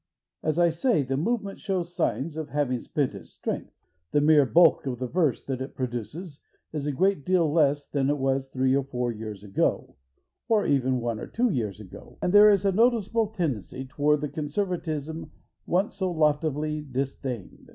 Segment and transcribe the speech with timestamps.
[0.41, 3.75] As I say, the movement shows signs of having spent its strength.
[4.13, 6.39] The mere bulk of the verse that it produces
[6.73, 9.93] is a great deal less than it was three or four years ago,
[10.49, 14.27] or even one or two years ago, and there is a noticeable tendency toward the
[14.29, 15.29] conservatism
[15.67, 17.69] once so loftily disdained.